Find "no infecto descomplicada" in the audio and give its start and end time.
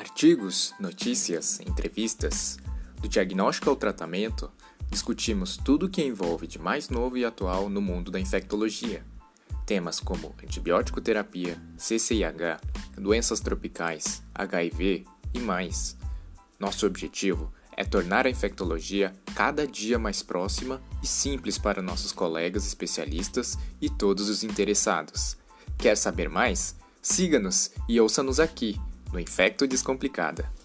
29.12-30.59